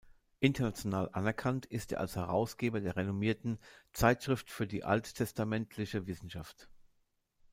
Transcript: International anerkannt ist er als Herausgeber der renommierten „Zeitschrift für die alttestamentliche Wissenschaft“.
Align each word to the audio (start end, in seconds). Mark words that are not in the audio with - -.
International 0.39 1.09
anerkannt 1.11 1.67
ist 1.67 1.91
er 1.91 1.99
als 1.99 2.15
Herausgeber 2.15 2.81
der 2.81 2.95
renommierten 2.95 3.59
„Zeitschrift 3.93 4.49
für 4.49 4.65
die 4.65 4.83
alttestamentliche 4.83 6.07
Wissenschaft“. 6.07 6.67